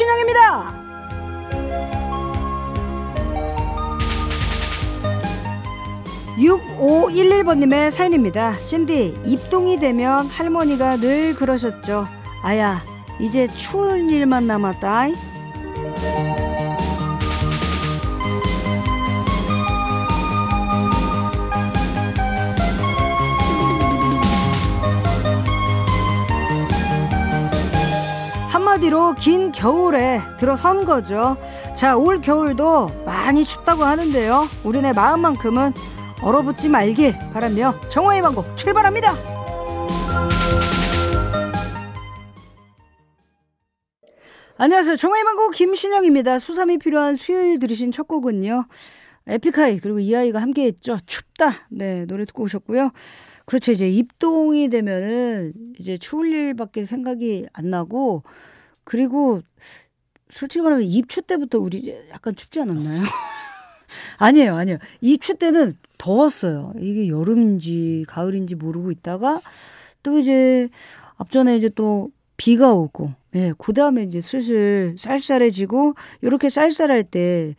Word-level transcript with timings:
김신영입니다. 0.00 0.80
6511번님의 6.38 7.90
사연입니다. 7.90 8.54
신디 8.54 9.18
입동이 9.26 9.78
되면 9.78 10.26
할머니가 10.26 10.96
늘 10.96 11.34
그러셨죠. 11.34 12.06
아야 12.42 12.82
이제 13.18 13.46
추울 13.48 14.10
일만 14.10 14.46
남았다 14.46 15.08
한마디로 28.80 29.14
긴 29.14 29.52
겨울에 29.52 30.20
들어선 30.38 30.84
거죠. 30.86 31.36
자, 31.76 31.96
올 31.96 32.20
겨울도 32.20 33.04
많이 33.04 33.44
춥다고 33.44 33.84
하는데요. 33.84 34.46
우리네 34.64 34.94
마음만큼은 34.94 35.72
얼어붙지 36.22 36.68
말길 36.68 37.14
바라며 37.32 37.78
정화의 37.88 38.22
방곡 38.22 38.56
출발합니다. 38.56 39.14
안녕하세요. 44.56 44.96
정화의 44.96 45.24
방곡 45.24 45.52
김신영입니다. 45.52 46.38
수삼이 46.38 46.78
필요한 46.78 47.16
수요일 47.16 47.58
들으신 47.58 47.92
첫 47.92 48.08
곡은요. 48.08 48.64
에픽하이 49.26 49.78
그리고 49.78 50.00
이 50.00 50.14
아이가 50.16 50.40
함께 50.40 50.64
했죠. 50.64 50.96
춥다. 51.06 51.66
네 51.70 52.06
노래 52.06 52.24
듣고 52.24 52.44
오셨고요. 52.44 52.90
그렇죠. 53.44 53.72
이제 53.72 53.88
입동이 53.88 54.68
되면은 54.68 55.52
이제 55.78 55.96
추울 55.98 56.32
일밖에 56.32 56.84
생각이 56.84 57.46
안 57.52 57.70
나고 57.70 58.22
그리고 58.90 59.40
솔직히 60.30 60.62
말하면 60.62 60.84
입추 60.84 61.22
때부터 61.22 61.60
우리 61.60 61.94
약간 62.10 62.34
춥지 62.34 62.58
않았나요? 62.58 63.04
아니에요, 64.18 64.56
아니에요. 64.56 64.78
입추 65.00 65.36
때는 65.36 65.78
더웠어요. 65.96 66.72
이게 66.76 67.06
여름인지 67.06 68.04
가을인지 68.08 68.56
모르고 68.56 68.90
있다가 68.90 69.42
또 70.02 70.18
이제 70.18 70.68
앞전에 71.18 71.56
이제 71.56 71.68
또 71.68 72.10
비가 72.36 72.72
오고, 72.72 73.12
예, 73.36 73.52
그 73.58 73.72
다음에 73.72 74.02
이제 74.02 74.20
슬슬 74.20 74.96
쌀쌀해지고, 74.98 75.94
이렇게 76.22 76.48
쌀쌀할 76.48 77.04
때 77.04 77.54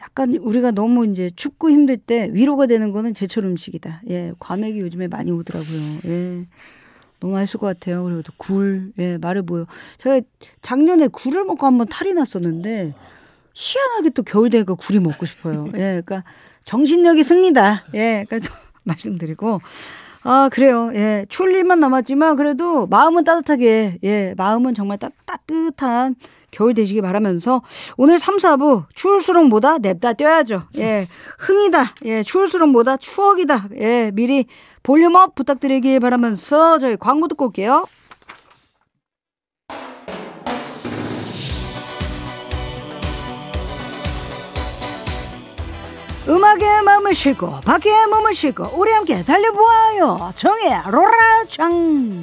약간 0.00 0.34
우리가 0.34 0.70
너무 0.70 1.06
이제 1.06 1.30
춥고 1.36 1.68
힘들 1.68 1.98
때 1.98 2.30
위로가 2.32 2.66
되는 2.66 2.90
거는 2.90 3.12
제철 3.12 3.44
음식이다. 3.44 4.00
예, 4.08 4.32
과메기 4.38 4.78
요즘에 4.78 5.08
많이 5.08 5.30
오더라고요. 5.30 5.98
예. 6.06 6.46
너무 7.20 7.34
맛있을 7.34 7.60
것 7.60 7.66
같아요. 7.66 8.02
그리고 8.04 8.22
또 8.22 8.32
굴, 8.36 8.92
예, 8.98 9.18
말해 9.18 9.42
보여. 9.42 9.66
제가 9.98 10.20
작년에 10.62 11.08
굴을 11.08 11.44
먹고 11.44 11.66
한번 11.66 11.86
탈이 11.86 12.14
났었는데, 12.14 12.94
희한하게 13.54 14.10
또 14.10 14.22
겨울 14.22 14.50
되니까 14.50 14.74
굴이 14.74 14.98
먹고 15.00 15.26
싶어요. 15.26 15.66
예, 15.74 16.02
그러니까 16.04 16.24
정신력이 16.64 17.22
승리다. 17.22 17.84
예, 17.94 18.24
그러니까 18.28 18.48
또 18.48 18.54
말씀드리고. 18.84 19.60
아, 20.22 20.48
그래요. 20.52 20.90
예, 20.94 21.24
추울 21.28 21.54
일만 21.54 21.80
남았지만 21.80 22.36
그래도 22.36 22.86
마음은 22.86 23.24
따뜻하게, 23.24 23.98
예, 24.02 24.34
마음은 24.36 24.74
정말 24.74 24.98
따, 24.98 25.10
따뜻한 25.24 26.14
겨울 26.50 26.74
되시기 26.74 27.00
바라면서 27.00 27.62
오늘 27.96 28.18
3, 28.18 28.36
4부 28.36 28.84
추울수록 28.94 29.48
뭐다 29.48 29.78
냅다 29.78 30.14
뛰어야죠. 30.14 30.64
예. 30.78 31.06
흥이다. 31.38 31.94
예. 32.04 32.22
추울수록 32.22 32.70
뭐다 32.70 32.96
추억이다. 32.96 33.68
예. 33.76 34.10
미리 34.14 34.46
볼륨업 34.82 35.34
부탁드리길 35.34 36.00
바라면서 36.00 36.78
저희 36.78 36.96
광고 36.96 37.28
듣고 37.28 37.46
올게요. 37.46 37.86
음악에 46.28 46.82
마음을 46.82 47.12
싣고 47.12 47.60
밖에 47.62 48.06
몸을 48.06 48.34
싣고 48.34 48.78
우리 48.78 48.92
함께 48.92 49.24
달려보아요 49.24 50.30
정의 50.36 50.70
로라장 50.88 52.22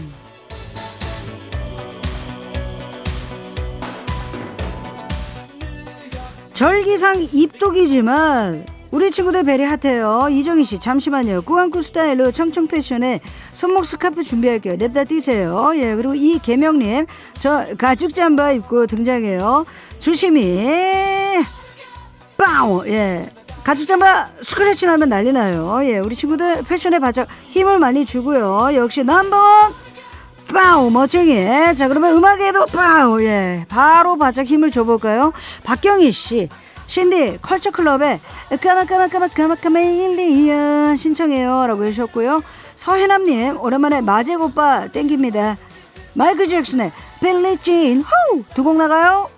절기상 6.57 7.27
입독이지만 7.33 8.65
우리 8.89 9.11
친구들 9.11 9.43
베리 9.43 9.63
핫해요. 9.63 10.27
이정희 10.31 10.63
씨 10.63 10.79
잠시만요. 10.79 11.43
꾸안꾸 11.43 11.83
스타일로 11.83 12.31
청청 12.31 12.65
패션에 12.65 13.19
손목 13.53 13.85
스카프 13.85 14.23
준비할게요. 14.23 14.75
냅다 14.77 15.03
뛰세요. 15.03 15.73
예 15.75 15.93
그리고 15.93 16.15
이계명님 16.15 17.05
저 17.37 17.67
가죽 17.77 18.11
잠바 18.11 18.53
입고 18.53 18.87
등장해요. 18.87 19.67
조심히 19.99 21.43
빵! 22.37 22.81
예 22.87 23.29
가죽 23.63 23.85
잠바 23.85 24.29
스크래치 24.41 24.87
나면 24.87 25.09
난리 25.09 25.31
나요. 25.31 25.79
예 25.83 25.99
우리 25.99 26.15
친구들 26.15 26.63
패션에 26.63 26.97
바짝 26.97 27.27
힘을 27.51 27.77
많이 27.77 28.03
주고요. 28.03 28.69
역시 28.73 29.03
number 29.03 29.50
one 29.50 29.73
빠우 30.53 30.89
멋쟁이 30.89 31.35
자 31.75 31.87
그러면 31.87 32.15
음악에도 32.15 32.65
빠우 32.67 33.21
예. 33.21 33.65
바로 33.69 34.17
바짝 34.17 34.45
힘을 34.45 34.71
줘볼까요? 34.71 35.33
박경희 35.63 36.11
씨 36.11 36.49
신디 36.87 37.37
컬처 37.41 37.71
클럽에 37.71 38.19
까마까마까마까마까마일리야 38.61 40.95
신청해요 40.95 41.67
라고 41.67 41.83
해주셨고요. 41.83 42.41
서해남님 42.75 43.57
오랜만에 43.59 43.99
마제 44.01 44.33
오빠 44.35 44.87
땡깁니다. 44.87 45.57
마이클 46.13 46.47
잭슨의 46.47 46.91
빌리 47.19 47.57
진 47.57 48.01
호두 48.01 48.63
곡 48.63 48.77
나가요. 48.77 49.29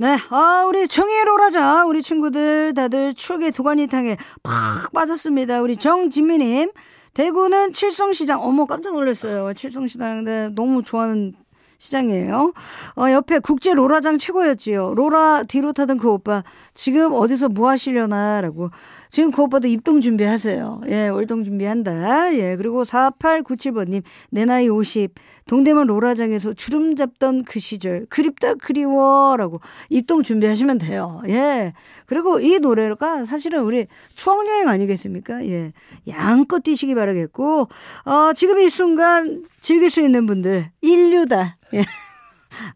네, 0.00 0.16
아, 0.30 0.64
우리 0.68 0.86
정예로라자, 0.86 1.84
우리 1.86 2.02
친구들 2.02 2.72
다들 2.72 3.14
추억의 3.14 3.50
도가니탕에 3.50 4.16
팍 4.44 4.92
빠졌습니다. 4.92 5.60
우리 5.60 5.76
정진미님, 5.76 6.70
대구는 7.18 7.72
칠성시장. 7.72 8.40
어머, 8.40 8.64
깜짝 8.64 8.92
놀랐어요. 8.92 9.52
칠성시장. 9.52 10.22
네, 10.22 10.50
너무 10.50 10.84
좋아하는 10.84 11.34
시장이에요. 11.78 12.52
어, 12.96 13.10
옆에 13.10 13.40
국제 13.40 13.74
로라장 13.74 14.18
최고였지요. 14.18 14.94
로라 14.94 15.42
뒤로 15.48 15.72
타던 15.72 15.98
그 15.98 16.08
오빠, 16.12 16.44
지금 16.74 17.12
어디서 17.12 17.48
뭐 17.48 17.70
하시려나? 17.70 18.40
라고. 18.40 18.70
지금 19.10 19.30
그 19.30 19.42
오빠도 19.42 19.68
입동 19.68 20.00
준비하세요. 20.00 20.82
예, 20.88 21.08
월동 21.08 21.44
준비한다. 21.44 22.34
예, 22.34 22.56
그리고 22.56 22.84
4897번님, 22.84 24.02
내 24.30 24.44
나이 24.44 24.68
50. 24.68 25.14
동대문 25.46 25.86
로라장에서 25.86 26.52
주름 26.54 26.94
잡던 26.94 27.44
그 27.44 27.58
시절. 27.58 28.06
그립다, 28.10 28.54
그리워. 28.54 29.36
라고 29.36 29.60
입동 29.88 30.22
준비하시면 30.22 30.78
돼요. 30.78 31.22
예. 31.28 31.72
그리고 32.06 32.38
이 32.38 32.58
노래가 32.58 33.24
사실은 33.24 33.62
우리 33.62 33.86
추억여행 34.14 34.68
아니겠습니까? 34.68 35.46
예. 35.46 35.72
양껏 36.06 36.62
뛰시기 36.62 36.94
바라겠고, 36.94 37.68
어, 38.04 38.32
지금 38.34 38.58
이 38.58 38.68
순간 38.68 39.42
즐길 39.60 39.90
수 39.90 40.02
있는 40.02 40.26
분들, 40.26 40.70
인류다. 40.82 41.56
예. 41.74 41.82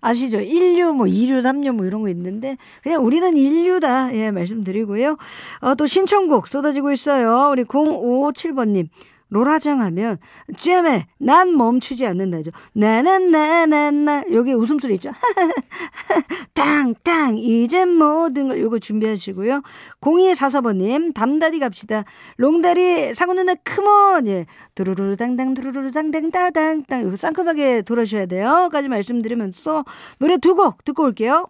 아시죠? 0.01 0.39
1류, 0.39 0.93
뭐 0.93 1.07
2류, 1.07 1.41
3류 1.43 1.73
뭐 1.73 1.87
이런 1.87 2.03
거 2.03 2.09
있는데 2.09 2.57
그냥 2.83 3.05
우리는 3.05 3.35
1류다. 3.35 4.15
예, 4.15 4.31
말씀드리고요. 4.31 5.17
어, 5.61 5.75
또 5.75 5.87
신청곡 5.87 6.49
쏟아지고 6.49 6.93
있어요. 6.93 7.51
우리 7.53 7.65
0557번님. 7.65 8.89
로라장 9.33 9.81
하면 9.81 10.19
잼에 10.57 11.07
난 11.19 11.57
멈추지 11.57 12.07
않는다죠. 12.07 12.51
나나나나나 12.75 14.25
여기 14.33 14.53
웃음소리 14.53 14.95
있죠. 14.95 15.11
땅땅 16.53 17.39
이제 17.39 17.87
모든 17.87 18.49
걸 18.49 18.61
요거 18.61 18.79
준비하시고요. 18.79 19.63
0244번님 20.03 21.15
담다디 21.15 21.59
갑시다. 21.61 22.05
롱다리 22.37 23.15
상우 23.15 23.33
누나 23.33 23.55
크몬 23.55 24.27
예 24.29 24.45
두루루루 24.75 25.17
당당 25.17 25.55
두루루루 25.55 25.93
당당 25.93 26.31
따당 26.31 26.83
땅 26.85 27.01
이거 27.07 27.17
상큼하게 27.17 27.83
돌아셔야 27.83 28.27
돼요.까지 28.27 28.89
말씀드리면서 28.89 29.85
노래 30.19 30.37
두 30.37 30.53
곡 30.55 30.85
듣고 30.85 31.05
올게요. 31.05 31.49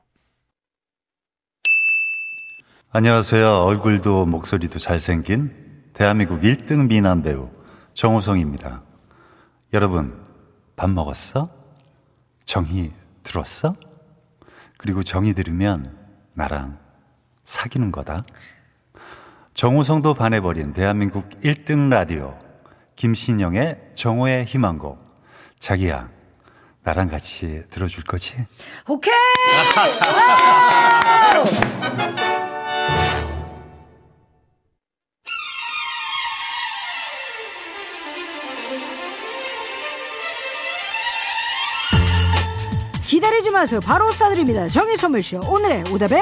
안녕하세요. 2.93 3.49
얼굴도 3.65 4.27
목소리도 4.27 4.79
잘생긴 4.79 5.51
대한민국 5.95 6.41
1등 6.43 6.87
미남 6.89 7.23
배우 7.23 7.49
정우성입니다. 7.95 8.83
여러분, 9.73 10.25
밥 10.77 10.91
먹었어? 10.91 11.47
정이 12.45 12.93
들었어? 13.23 13.75
그리고 14.79 15.03
정이 15.03 15.35
들으면 15.35 15.97
나랑 16.35 16.79
사귀는 17.45 17.93
거다. 17.93 18.23
정우성도 19.55 20.15
반해버린 20.15 20.73
대한민국 20.73 21.29
1등 21.41 21.91
라디오 21.91 22.39
김신영의 22.97 23.93
정오의 23.95 24.45
희망곡 24.47 24.99
자기야 25.59 26.09
나랑 26.83 27.09
같이 27.09 27.63
들어줄 27.71 28.05
거지? 28.05 28.45
오케이! 28.89 29.13
기다리지 43.13 43.51
마세요. 43.51 43.79
바로 43.85 44.09
쏴드립니다. 44.09 44.73
정의 44.73 44.97
선물쇼 44.97 45.41
오늘의 45.47 45.85
오다벨. 45.93 46.19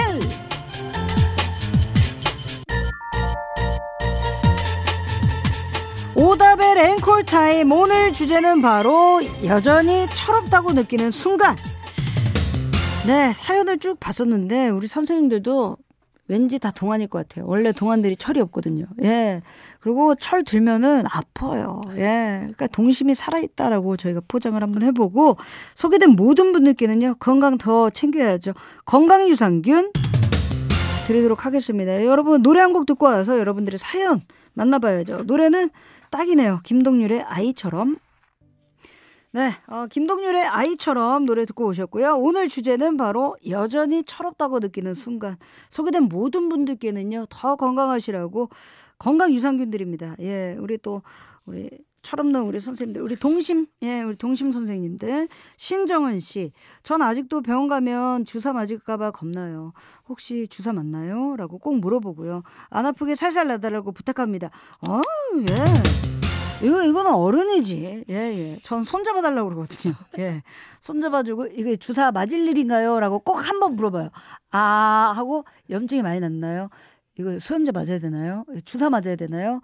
오다벨 6.17 6.79
앵콜 6.79 7.27
타임 7.27 7.71
오늘 7.71 8.13
주제는 8.13 8.61
바로 8.61 9.21
여전히 9.45 10.09
철없다고 10.13 10.73
느끼는 10.73 11.13
순간. 11.13 11.55
네 13.07 13.33
사연을 13.35 13.79
쭉 13.79 14.01
봤었는데 14.01 14.71
우리 14.71 14.89
선생님들도 14.89 15.77
왠지 16.31 16.61
다 16.61 16.71
동안일 16.71 17.09
것 17.09 17.27
같아요. 17.27 17.45
원래 17.49 17.73
동안들이 17.73 18.15
철이 18.15 18.41
없거든요. 18.41 18.87
예. 19.03 19.43
그리고 19.81 20.15
철 20.15 20.45
들면은 20.45 21.03
아파요. 21.11 21.81
예. 21.97 22.37
그러니까 22.39 22.69
동심이 22.69 23.17
살아있다라고 23.17 23.97
저희가 23.97 24.21
포장을 24.29 24.63
한번 24.63 24.83
해보고 24.85 25.37
소개된 25.75 26.11
모든 26.11 26.53
분들께는요, 26.53 27.17
건강 27.19 27.59
더 27.59 27.91
챙겨야죠. 27.91 28.53
건강 28.85 29.29
유산균 29.29 29.91
드리도록 31.09 31.45
하겠습니다. 31.45 32.05
여러분, 32.05 32.43
노래 32.43 32.61
한 32.61 32.73
곡 32.73 32.87
듣고 32.87 33.07
와서 33.07 33.37
여러분들의 33.41 33.79
사연 33.81 34.21
만나봐야죠. 34.55 35.25
노래는 35.25 35.71
딱이네요. 36.11 36.61
김동률의 36.63 37.23
아이처럼. 37.23 37.97
네, 39.33 39.53
어, 39.69 39.87
김동률의 39.87 40.45
아이처럼 40.45 41.25
노래 41.25 41.45
듣고 41.45 41.67
오셨고요. 41.67 42.17
오늘 42.17 42.49
주제는 42.49 42.97
바로 42.97 43.37
여전히 43.49 44.03
철없다고 44.03 44.59
느끼는 44.59 44.95
순간. 44.95 45.37
소개된 45.71 46.05
모든 46.05 46.49
분들께는요, 46.49 47.27
더 47.31 47.55
건강하시라고 47.55 48.51
건강 48.99 49.33
유산균들입니다. 49.33 50.17
예, 50.21 50.57
우리 50.59 50.79
또, 50.79 51.03
우리 51.47 51.71
철없는 52.03 52.43
우리 52.43 52.59
선생님들, 52.59 53.03
우리 53.03 53.15
동심, 53.15 53.67
예, 53.83 54.03
우리 54.03 54.17
동심 54.17 54.51
선생님들, 54.51 55.29
신정은 55.59 56.19
씨, 56.19 56.51
전 56.83 57.01
아직도 57.01 57.43
병원 57.43 57.69
가면 57.69 58.25
주사 58.25 58.53
맞을까봐 58.53 59.13
겁나요. 59.13 59.73
혹시 60.09 60.49
주사 60.49 60.73
맞나요? 60.73 61.37
라고 61.37 61.59
꼭 61.59 61.79
물어보고요. 61.79 62.43
안 62.69 62.87
아프게 62.87 63.15
살살 63.15 63.47
나달라고 63.47 63.93
부탁합니다. 63.93 64.51
어, 64.89 65.01
예. 65.51 66.30
이거 66.63 66.85
이거는 66.85 67.13
어른이지. 67.13 68.05
예, 68.09 68.15
예. 68.15 68.59
전 68.63 68.85
손잡아 68.85 69.23
달라고 69.23 69.49
그러거든요. 69.49 69.95
예. 70.19 70.43
손잡아 70.81 71.23
주고 71.23 71.47
이게 71.47 71.77
주사 71.77 72.13
맞을 72.13 72.39
일인가요라고 72.49 73.21
꼭 73.21 73.37
한번 73.49 73.77
물어봐요. 73.77 74.11
아, 74.51 75.13
하고 75.17 75.45
염증이 75.71 76.03
많이 76.03 76.21
났나요? 76.21 76.69
이거 77.19 77.39
수염제 77.39 77.73
맞아야 77.73 77.99
되나요? 77.99 78.45
주사 78.65 78.91
맞아야 78.91 79.17
되나요? 79.17 79.61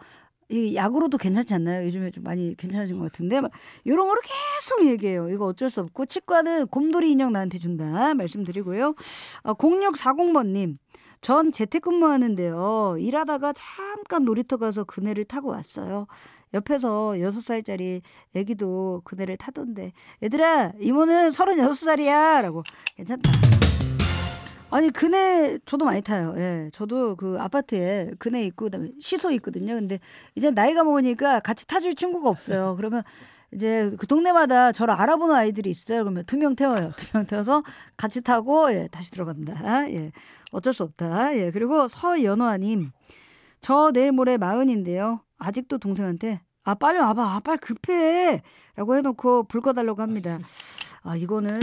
이 0.48 0.76
약으로도 0.76 1.18
괜찮지 1.18 1.54
않나요? 1.54 1.84
요즘에 1.86 2.10
좀 2.10 2.22
많이 2.22 2.54
괜찮아진 2.56 2.98
것 2.98 3.10
같은데 3.10 3.40
막 3.40 3.50
이런 3.84 4.06
거를 4.06 4.22
계속 4.22 4.86
얘기해요. 4.86 5.28
이거 5.30 5.46
어쩔 5.46 5.70
수 5.70 5.80
없고 5.80 6.06
치과는 6.06 6.68
곰돌이 6.68 7.10
인형 7.10 7.32
나한테 7.32 7.58
준다 7.58 8.14
말씀드리고요. 8.14 8.94
어, 9.42 9.54
0640번님 9.54 10.76
전 11.20 11.50
재택근무하는데요. 11.50 12.96
일하다가 13.00 13.54
잠깐 13.54 14.24
놀이터 14.24 14.56
가서 14.58 14.84
그네를 14.84 15.24
타고 15.24 15.48
왔어요. 15.48 16.06
옆에서 16.56 17.20
여섯 17.20 17.40
살짜리 17.42 18.02
애기도 18.34 19.02
그네를 19.04 19.36
타던데 19.36 19.92
얘들아 20.22 20.72
이모는 20.80 21.30
서른여섯 21.30 21.76
살이야. 21.76 22.42
라고 22.42 22.62
괜찮다. 22.96 23.30
아니 24.70 24.90
그네 24.90 25.58
저도 25.64 25.84
많이 25.84 26.02
타요. 26.02 26.34
예 26.38 26.70
저도 26.72 27.14
그 27.16 27.36
아파트에 27.40 28.10
그네 28.18 28.44
있고 28.46 28.64
그다음에 28.66 28.88
시소 29.00 29.30
있거든요. 29.32 29.74
근데 29.74 30.00
이제 30.34 30.50
나이가 30.50 30.82
먹으니까 30.82 31.40
같이 31.40 31.66
타줄 31.66 31.94
친구가 31.94 32.28
없어요. 32.28 32.74
그러면 32.76 33.02
이제 33.54 33.92
그 33.96 34.08
동네마다 34.08 34.72
저를 34.72 34.92
알아보는 34.94 35.34
아이들이 35.34 35.70
있어요. 35.70 36.02
그러면 36.02 36.24
두 36.26 36.36
명 36.36 36.56
태워요. 36.56 36.92
두 36.96 37.16
명 37.18 37.26
태워서 37.26 37.62
같이 37.96 38.22
타고 38.22 38.72
예 38.72 38.88
다시 38.90 39.10
들어간다. 39.12 39.88
예 39.92 40.10
어쩔 40.50 40.74
수 40.74 40.82
없다. 40.82 41.36
예 41.36 41.52
그리고 41.52 41.86
서연화님 41.86 42.90
저 43.60 43.92
내일 43.92 44.10
모레 44.12 44.36
마흔인데요. 44.36 45.20
아직도 45.38 45.78
동생한테 45.78 46.40
아 46.66 46.74
빨리 46.74 46.98
와봐. 46.98 47.22
아 47.22 47.40
빨리 47.40 47.58
급해. 47.58 48.42
라고 48.74 48.96
해놓고 48.96 49.44
불 49.44 49.60
꺼달라고 49.60 50.02
합니다. 50.02 50.40
아 51.04 51.14
이거는 51.16 51.56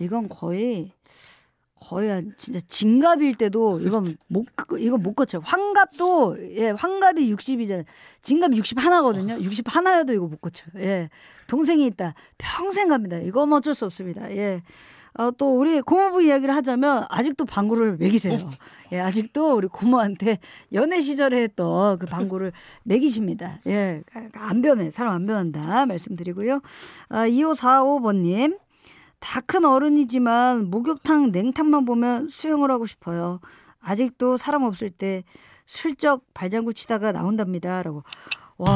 이건 0.00 0.28
거의 0.28 0.90
거의 1.80 2.10
한 2.10 2.34
진짜 2.36 2.58
진갑일 2.66 3.36
때도 3.36 3.80
이건 3.80 4.16
못 4.26 4.46
이건 4.80 5.00
못 5.00 5.14
거쳐 5.14 5.38
환갑도 5.38 6.56
예 6.56 6.70
환갑이 6.70 7.32
60이잖아요. 7.34 7.84
진갑 8.20 8.56
60 8.56 8.84
하나거든요. 8.84 9.38
60 9.38 9.74
하나여도 9.74 10.12
이거 10.12 10.26
못 10.26 10.40
거쳐요. 10.40 10.70
예. 10.78 11.08
동생이 11.46 11.86
있다. 11.86 12.14
평생 12.38 12.88
갑니다. 12.88 13.18
이건 13.18 13.52
어쩔 13.52 13.76
수 13.76 13.84
없습니다. 13.84 14.28
예 14.34 14.62
어, 15.18 15.30
또 15.30 15.58
우리 15.58 15.80
고모부 15.80 16.22
이야기를 16.22 16.54
하자면 16.54 17.06
아직도 17.08 17.44
방구를 17.46 17.96
먹이세요. 17.98 18.34
어. 18.38 18.50
예, 18.92 19.00
아직도 19.00 19.56
우리 19.56 19.66
고모한테 19.68 20.38
연애 20.74 21.00
시절에 21.00 21.42
했던 21.42 21.98
그 21.98 22.06
방구를 22.06 22.52
먹이십니다. 22.84 23.60
예, 23.66 24.02
안 24.34 24.60
변해. 24.62 24.90
사람 24.90 25.14
안 25.14 25.26
변한다. 25.26 25.86
말씀드리고요. 25.86 26.60
아, 27.08 27.26
2545번님. 27.26 28.58
다 29.18 29.40
큰 29.40 29.64
어른이지만 29.64 30.70
목욕탕 30.70 31.32
냉탕만 31.32 31.84
보면 31.86 32.28
수영을 32.28 32.70
하고 32.70 32.86
싶어요. 32.86 33.40
아직도 33.80 34.36
사람 34.36 34.62
없을 34.62 34.90
때 34.90 35.24
슬쩍 35.64 36.22
발장구 36.34 36.74
치다가 36.74 37.12
나온답니다. 37.12 37.82
라고. 37.82 38.02
와. 38.58 38.74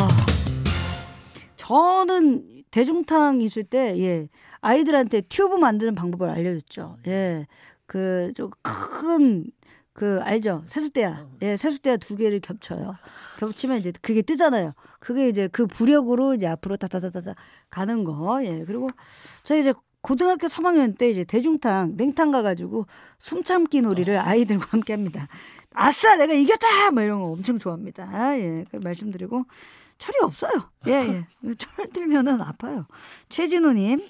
저는 1.56 2.64
대중탕 2.70 3.42
있을 3.42 3.64
때, 3.64 3.98
예. 4.00 4.28
아이들한테 4.60 5.22
튜브 5.22 5.56
만드는 5.56 5.94
방법을 5.94 6.28
알려줬죠. 6.30 6.98
예. 7.06 7.46
그, 7.86 8.32
좀 8.36 8.50
큰, 8.62 9.46
그, 9.92 10.20
알죠? 10.22 10.62
세숫대야. 10.66 11.26
예, 11.42 11.56
세숫대야 11.56 11.96
두 11.96 12.16
개를 12.16 12.40
겹쳐요. 12.40 12.96
겹치면 13.38 13.78
이제 13.78 13.92
그게 14.00 14.22
뜨잖아요. 14.22 14.74
그게 14.98 15.28
이제 15.28 15.48
그 15.48 15.66
부력으로 15.66 16.34
이제 16.34 16.46
앞으로 16.46 16.76
다다다다다 16.76 17.34
가는 17.70 18.04
거. 18.04 18.44
예. 18.44 18.64
그리고 18.64 18.90
저희 19.44 19.60
이제 19.60 19.72
고등학교 20.02 20.46
3학년 20.46 20.96
때 20.96 21.10
이제 21.10 21.24
대중탕, 21.24 21.94
냉탕 21.96 22.30
가가지고 22.30 22.86
숨참기 23.18 23.82
놀이를 23.82 24.18
아이들과 24.18 24.66
함께 24.70 24.92
합니다. 24.92 25.28
아싸! 25.74 26.16
내가 26.16 26.32
이겼다! 26.32 26.90
뭐 26.92 27.02
이런 27.02 27.20
거 27.20 27.26
엄청 27.26 27.58
좋아합니다. 27.58 28.38
예. 28.38 28.64
그 28.70 28.76
말씀드리고. 28.76 29.44
철이 30.00 30.16
없어요. 30.22 30.52
예, 30.88 30.92
예. 30.92 31.54
철 31.58 31.90
들면은 31.92 32.40
아파요. 32.40 32.86
최진우님. 33.28 34.00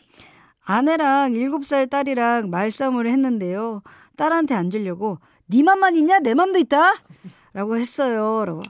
아내랑 0.71 1.33
7살 1.33 1.91
딸이랑 1.91 2.49
말싸움을 2.49 3.09
했는데요. 3.09 3.83
딸한테 4.17 4.55
안 4.55 4.68
지려고 4.68 5.19
네 5.47 5.65
맘만 5.65 5.97
있냐? 5.97 6.21
내 6.21 6.33
맘도 6.33 6.61
있다. 6.61 6.95
라고 7.53 7.77
했어요. 7.77 8.45
라고. 8.45 8.63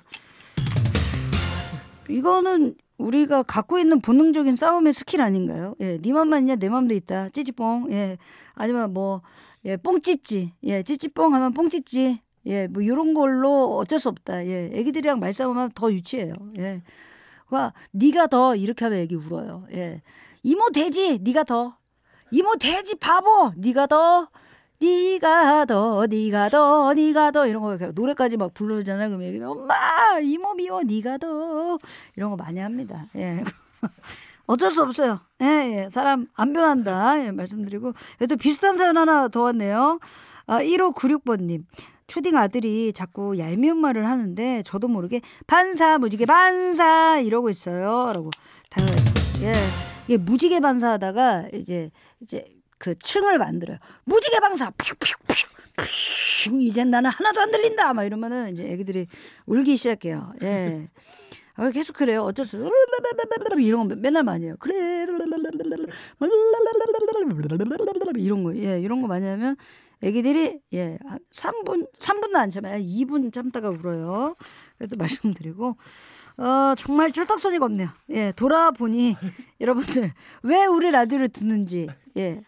이거는 2.09 2.75
우리가 2.97 3.42
갖고 3.42 3.78
있는 3.78 4.00
본능적인 4.00 4.57
싸움의 4.57 4.95
스킬 4.95 5.21
아닌가요? 5.21 5.75
예, 5.80 5.99
네 5.99 6.12
맘만 6.12 6.40
있냐? 6.40 6.57
내 6.57 6.71
맘도 6.71 6.95
있다. 6.95 7.28
찌찌뽕. 7.30 7.92
예. 7.92 8.16
아니면 8.54 8.95
뭐 8.95 9.21
예, 9.66 9.76
뽕찌찌. 9.76 10.54
예, 10.62 10.83
찌찌뽕 10.83 11.35
하면 11.35 11.52
뽕찌찌. 11.52 12.21
예, 12.47 12.66
뭐 12.66 12.80
이런 12.80 13.12
걸로 13.12 13.76
어쩔 13.76 14.00
수 14.00 14.09
없다. 14.09 14.47
예. 14.47 14.71
애기들이랑 14.73 15.21
말싸움하면 15.21 15.73
더 15.75 15.92
유치해요. 15.92 16.33
예. 16.61 16.80
그러니까 17.47 17.75
네가 17.90 18.28
더 18.28 18.57
이렇게 18.57 18.87
하면 18.87 19.00
애기 19.00 19.16
울어요. 19.16 19.66
예. 19.75 20.00
이모 20.42 20.71
돼지 20.71 21.19
네가 21.21 21.45
더 21.45 21.76
이모 22.30 22.54
돼지 22.56 22.94
바보 22.96 23.52
네가 23.56 23.87
더 23.87 24.28
네가 24.80 25.66
더 25.66 26.06
네가 26.06 26.49
더 26.49 26.94
네가 26.94 27.30
더 27.32 27.46
이런 27.46 27.62
거 27.62 27.76
노래까지 27.92 28.37
막 28.37 28.54
부르잖아요. 28.54 29.08
그러면 29.08 29.28
얘기 29.28 29.42
엄마 29.42 29.75
이모 30.22 30.54
미워 30.54 30.82
네가 30.82 31.18
더 31.18 31.78
이런 32.16 32.30
거 32.30 32.37
많이 32.37 32.60
합니다. 32.60 33.06
예. 33.16 33.44
어쩔 34.46 34.72
수 34.72 34.82
없어요. 34.82 35.20
예, 35.42 35.46
예. 35.84 35.90
사람 35.90 36.26
안 36.34 36.52
변한다. 36.52 37.25
예, 37.25 37.30
말씀드리고. 37.30 37.92
또 38.28 38.37
비슷한 38.37 38.76
사연 38.76 38.96
하나 38.96 39.28
더 39.28 39.42
왔네요. 39.42 40.00
아, 40.46 40.58
1596번님. 40.60 41.64
초딩 42.08 42.37
아들이 42.37 42.92
자꾸 42.92 43.38
얄미운 43.38 43.76
말을 43.76 44.08
하는데 44.08 44.64
저도 44.64 44.88
모르게 44.88 45.20
반사, 45.46 45.99
무지개 45.99 46.26
반사 46.26 47.20
이러고 47.20 47.50
있어요. 47.50 48.10
라고. 48.12 48.30
당연히. 48.68 48.96
예. 49.42 49.89
이게 50.10 50.16
무지개 50.16 50.58
반사하다가 50.58 51.50
이제 51.54 51.92
이제 52.18 52.44
그 52.78 52.98
층을 52.98 53.38
만들어요. 53.38 53.78
무지개 54.02 54.40
방사 54.40 54.70
퓨퓨퓨 54.70 55.14
퓨 55.28 56.60
이젠 56.60 56.90
나는 56.90 57.10
하나도 57.10 57.40
안 57.40 57.52
들린다 57.52 57.94
막 57.94 58.02
이러면은 58.02 58.52
이제 58.52 58.64
애기들이 58.64 59.06
울기 59.46 59.76
시작해요. 59.76 60.32
예. 60.42 60.88
아, 61.54 61.70
계속 61.70 61.94
그래요. 61.94 62.22
어쩔 62.22 62.44
수 62.44 62.56
이런 62.56 63.88
거 63.88 63.94
맨날 63.94 64.24
많이 64.24 64.46
해요. 64.46 64.56
그래 64.58 65.06
이런 68.18 68.42
거 68.42 68.56
예, 68.56 68.80
이런 68.80 69.02
거 69.02 69.06
많이 69.06 69.24
하면 69.26 69.56
애기들이 70.02 70.61
예, 70.73 70.99
3분 71.33 71.90
3분도 71.99 72.37
안 72.37 72.50
참아요. 72.50 72.78
2분 72.83 73.33
참다가 73.33 73.69
울어요. 73.69 74.35
그래도 74.78 74.97
말씀드리고 74.99 75.76
어, 76.38 76.75
정말 76.78 77.12
쫄딱소리가 77.12 77.66
없네요. 77.66 77.88
예, 78.11 78.33
돌아보니 78.33 79.16
여러분들 79.61 80.12
왜 80.42 80.64
우리 80.66 80.90
라디오를 80.90 81.28
듣는지 81.28 81.88
예, 82.16 82.42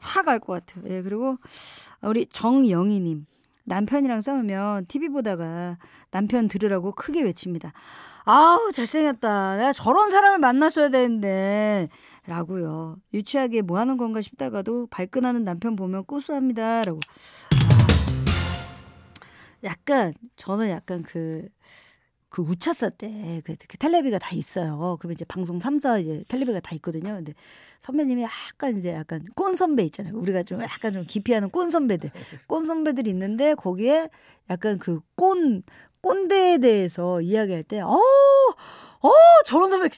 확알것 0.00 0.66
같아요. 0.66 0.84
예, 0.94 1.02
그리고 1.02 1.36
우리 2.02 2.26
정영희 2.26 3.00
님. 3.00 3.26
남편이랑 3.64 4.22
싸우면 4.22 4.86
TV 4.86 5.10
보다가 5.10 5.76
남편 6.10 6.48
들으라고 6.48 6.92
크게 6.92 7.22
외칩니다. 7.22 7.74
아우, 8.24 8.72
잘생겼다. 8.72 9.56
내가 9.56 9.72
저런 9.72 10.10
사람을 10.10 10.38
만났어야 10.38 10.88
되는데. 10.88 11.88
라고요. 12.28 13.00
유치하게 13.14 13.62
뭐 13.62 13.78
하는 13.78 13.96
건가 13.96 14.20
싶다가도 14.20 14.88
발끈하는 14.88 15.44
남편 15.44 15.76
보면 15.76 16.04
고소합니다. 16.04 16.82
라고. 16.82 17.00
약간, 19.64 20.12
저는 20.36 20.68
약간 20.68 21.02
그, 21.02 21.48
그 22.28 22.42
우차사 22.42 22.90
때, 22.90 23.40
그, 23.46 23.56
그 23.66 23.78
텔레비가 23.78 24.18
다 24.18 24.34
있어요. 24.34 24.98
그러면 25.00 25.14
이제 25.14 25.24
방송 25.24 25.58
3사 25.58 26.02
이제 26.02 26.22
텔레비가 26.28 26.60
다 26.60 26.74
있거든요. 26.74 27.14
근데 27.14 27.32
선배님이 27.80 28.24
약간 28.24 28.76
이제 28.76 28.92
약간 28.92 29.24
꼰 29.34 29.56
선배 29.56 29.82
있잖아요. 29.84 30.14
우리가 30.14 30.42
좀 30.42 30.60
약간 30.60 30.92
좀 30.92 31.06
기피하는 31.06 31.48
꼰 31.48 31.70
선배들. 31.70 32.10
꼰 32.46 32.66
선배들이 32.66 33.08
있는데 33.08 33.54
거기에 33.54 34.10
약간 34.50 34.78
그 34.78 35.00
꼰, 35.16 35.62
꼰대에 36.02 36.58
대해서 36.58 37.22
이야기할 37.22 37.62
때, 37.62 37.80
어, 37.80 37.98
어, 39.00 39.10
저런 39.46 39.70
선배 39.70 39.88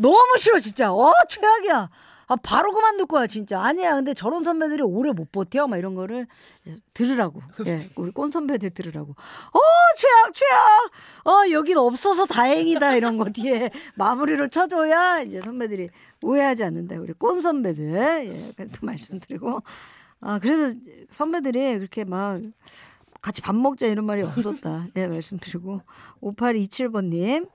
너무 0.00 0.36
싫어, 0.38 0.58
진짜. 0.58 0.92
어, 0.92 1.12
최악이야. 1.28 1.90
아, 2.28 2.36
바로 2.36 2.72
그만둘 2.72 3.06
거야, 3.06 3.26
진짜. 3.26 3.60
아니야. 3.60 3.96
근데 3.96 4.14
저런 4.14 4.44
선배들이 4.44 4.82
오래 4.82 5.10
못 5.10 5.32
버텨. 5.32 5.66
막 5.66 5.76
이런 5.78 5.96
거를 5.96 6.28
들으라고. 6.94 7.42
예, 7.66 7.90
우리 7.96 8.12
꼰 8.12 8.30
선배들 8.30 8.70
들으라고. 8.70 9.10
어, 9.10 9.58
최악, 9.96 10.32
최악. 10.32 10.90
어, 11.26 11.50
여긴 11.50 11.76
없어서 11.78 12.26
다행이다. 12.26 12.94
이런 12.94 13.16
거 13.16 13.24
뒤에 13.30 13.70
마무리를 13.96 14.48
쳐줘야 14.48 15.22
이제 15.22 15.42
선배들이 15.42 15.88
오해하지 16.22 16.62
않는다. 16.62 17.00
우리 17.00 17.12
꼰 17.14 17.40
선배들. 17.40 18.54
예, 18.56 18.64
또 18.66 18.86
말씀드리고. 18.86 19.58
아, 20.20 20.38
그래서 20.38 20.76
선배들이 21.10 21.78
그렇게 21.78 22.04
막 22.04 22.40
같이 23.20 23.42
밥 23.42 23.56
먹자 23.56 23.86
이런 23.86 24.06
말이 24.06 24.22
없었다. 24.22 24.86
예, 24.94 25.08
말씀드리고. 25.08 25.82
5827번님. 26.22 27.48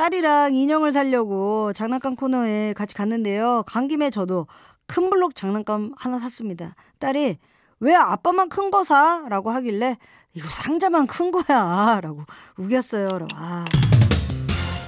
딸이랑 0.00 0.54
인형을 0.54 0.92
사려고 0.92 1.74
장난감 1.74 2.16
코너에 2.16 2.72
같이 2.72 2.94
갔는데요. 2.94 3.64
간 3.66 3.86
김에 3.86 4.08
저도 4.08 4.46
큰 4.86 5.10
블록 5.10 5.34
장난감 5.34 5.92
하나 5.94 6.18
샀습니다. 6.18 6.74
딸이 6.98 7.36
왜 7.80 7.94
아빠만 7.94 8.48
큰 8.48 8.70
거 8.70 8.82
사? 8.82 9.26
라고 9.28 9.50
하길래 9.50 9.98
이거 10.32 10.48
상자만 10.48 11.06
큰 11.06 11.30
거야. 11.30 12.00
라고 12.02 12.22
우겼어요. 12.56 13.08
아. 13.34 13.66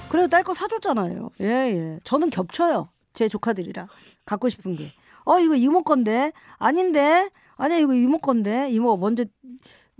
그래도 0.09 0.29
딸 0.29 0.45
거 0.45 0.55
사줬잖아요. 0.55 1.29
예, 1.43 1.47
예. 1.47 1.99
저는 2.05 2.31
겹쳐요. 2.31 2.89
제 3.13 3.29
조카들이랑. 3.29 3.89
갖고 4.25 4.49
싶은 4.49 4.77
게. 4.77 4.93
어, 5.27 5.39
이거 5.41 5.55
이모 5.55 5.83
건데. 5.83 6.33
아닌데. 6.57 7.29
아니야, 7.57 7.77
이거 7.77 7.93
이모 7.93 8.17
건데. 8.17 8.71
이모가 8.71 8.97
먼저 8.99 9.27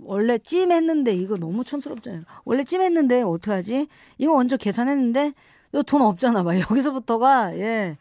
원래 0.05 0.37
찜했는데 0.37 1.13
이거 1.13 1.35
너무 1.35 1.63
촌스럽잖아요. 1.63 2.23
원래 2.45 2.63
찜했는데 2.63 3.21
어떡하지? 3.23 3.87
이거 4.17 4.33
먼저 4.33 4.57
계산했는데 4.57 5.33
너돈 5.71 6.01
없잖아. 6.01 6.43
막 6.43 6.59
여기서부터가 6.59 7.57
예. 7.57 7.97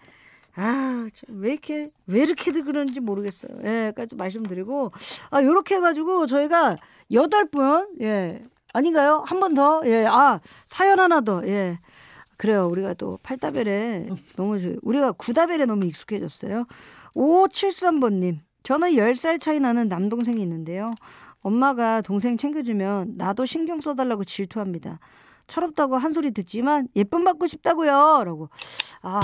아, 0.55 1.07
왜 1.29 1.53
이렇게 1.53 1.89
왜 2.07 2.23
이렇게들 2.23 2.65
그런지 2.65 3.01
모르겠어요. 3.01 3.59
예, 3.65 3.93
까지 3.97 4.15
말씀드리고 4.17 4.93
아, 5.31 5.43
요렇게 5.43 5.77
해 5.77 5.81
가지고 5.81 6.27
저희가 6.27 6.77
여덟 7.13 7.47
분 7.47 7.89
예. 8.03 8.43
아닌가요? 8.75 9.23
한 9.27 9.41
번 9.41 9.55
더. 9.55 9.83
예. 9.87 10.07
아, 10.07 10.41
사연 10.67 10.99
하나 11.01 11.21
더. 11.23 11.47
예. 11.47 11.79
그래요. 12.37 12.67
우리가 12.69 12.95
또 12.95 13.19
팔다벨에 13.23 14.09
너무 14.37 14.59
우리가 14.83 15.13
구다벨에 15.13 15.65
너무 15.67 15.87
익숙해졌어요. 15.87 16.67
5573번 17.15 18.15
님. 18.15 18.41
저는 18.63 18.91
10살 18.93 19.41
차이 19.41 19.61
나는 19.61 19.89
남동생이 19.89 20.41
있는데요. 20.43 20.91
엄마가 21.43 22.01
동생 22.01 22.37
챙겨주면 22.37 23.15
나도 23.17 23.45
신경 23.47 23.81
써달라고 23.81 24.25
질투합니다. 24.25 24.99
철없다고 25.49 25.97
한 25.97 26.13
소리 26.13 26.31
듣지만 26.31 26.89
예쁨 26.97 27.25
받고 27.25 27.47
싶다고요. 27.47 28.23
라고. 28.25 28.49
아. 29.03 29.21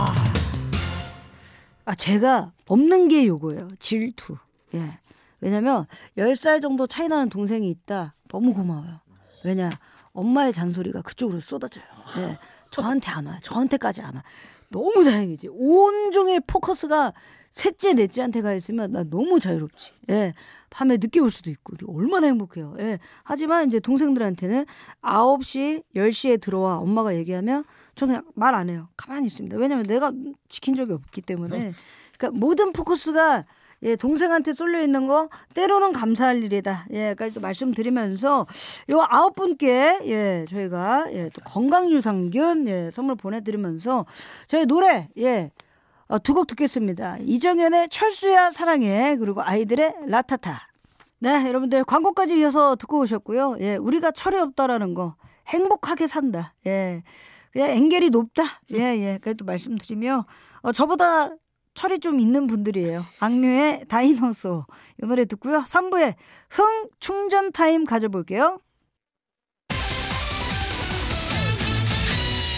아, 1.84 1.94
제가 1.94 2.52
없는 2.66 3.08
게 3.08 3.26
요거예요. 3.26 3.68
질투. 3.78 4.37
예. 4.75 4.98
왜냐면 5.40 5.87
10살 6.18 6.60
정도 6.60 6.87
차이 6.87 7.08
나는 7.08 7.30
동생이 7.30 7.70
있다. 7.70 8.14
너무 8.28 8.52
고마워요. 8.52 9.00
왜냐? 9.44 9.70
엄마의 10.12 10.52
잔소리가 10.52 11.02
그쪽으로 11.02 11.40
쏟아져요. 11.40 11.84
예. 12.18 12.38
저한테 12.70 13.10
안 13.10 13.26
와요. 13.26 13.38
저한테까지 13.42 14.02
안 14.02 14.16
와. 14.16 14.22
너무 14.68 15.04
다행이지. 15.04 15.48
온종일 15.50 16.40
포커스가 16.46 17.14
셋째, 17.50 17.94
넷째한테 17.94 18.42
가 18.42 18.52
있으면 18.52 18.90
나 18.90 19.04
너무 19.04 19.40
자유롭지. 19.40 19.92
예. 20.10 20.34
밤에 20.70 20.96
늦게 20.98 21.20
올 21.20 21.30
수도 21.30 21.50
있고 21.50 21.75
얼마나 21.88 22.26
행복해요. 22.26 22.75
예. 22.78 22.98
하지만 23.22 23.68
이제 23.68 23.80
동생들한테는 23.80 24.66
9시, 25.02 25.82
10시에 25.96 26.40
들어와 26.40 26.78
엄마가 26.78 27.16
얘기하면 27.16 27.64
저는 27.94 28.22
말안 28.34 28.70
해요. 28.70 28.88
가만히 28.96 29.26
있습니다. 29.26 29.56
왜냐면 29.56 29.84
내가 29.84 30.12
지킨 30.48 30.76
적이 30.76 30.92
없기 30.92 31.22
때문에. 31.22 31.72
그러니까 32.16 32.38
모든 32.38 32.72
포커스가 32.72 33.44
예, 33.84 33.94
동생한테 33.94 34.52
쏠려 34.52 34.82
있는 34.82 35.06
거 35.06 35.28
때로는 35.54 35.92
감사할 35.92 36.42
일이다. 36.42 36.87
예, 36.92 37.14
까지 37.14 37.34
또 37.34 37.40
말씀드리면서 37.40 38.46
요 38.90 39.06
아홉 39.08 39.37
분께 39.37 40.00
예, 40.04 40.44
저희가 40.50 41.06
예, 41.12 41.30
또 41.32 41.40
건강 41.44 41.90
유산균 41.90 42.66
예, 42.66 42.90
선물 42.92 43.14
보내 43.14 43.40
드리면서 43.40 44.04
저희 44.48 44.66
노래 44.66 45.08
예, 45.18 45.52
어, 46.09 46.19
두곡 46.19 46.47
듣겠습니다. 46.47 47.19
이정현의 47.21 47.91
철수야 47.91 48.50
사랑해 48.50 49.17
그리고 49.17 49.43
아이들의 49.43 49.95
라타타. 50.07 50.69
네, 51.21 51.47
여러분들 51.47 51.85
광고까지 51.85 52.38
이어서 52.38 52.77
듣고 52.77 53.00
오셨고요. 53.00 53.57
예, 53.61 53.77
우리가 53.77 54.11
철이 54.12 54.37
없다라는 54.38 54.95
거 54.95 55.17
행복하게 55.49 56.07
산다. 56.07 56.55
예. 56.67 57.03
그냥 57.53 57.71
앵겔이 57.71 58.11
높다. 58.11 58.43
예, 58.73 58.79
예. 58.79 59.19
그래도 59.21 59.45
말씀드리며 59.45 60.25
어, 60.62 60.73
저보다 60.73 61.31
철이 61.75 62.00
좀 62.00 62.21
있는 62.21 62.47
분들이에요. 62.47 63.05
악뮤의 63.21 63.85
다이노소. 63.88 64.65
이 65.03 65.07
노래 65.07 65.25
듣고요. 65.27 65.65
3부에 65.69 66.15
흥 66.50 66.88
충전 67.00 67.53
타임 67.53 67.85
가져볼게요. 67.85 68.59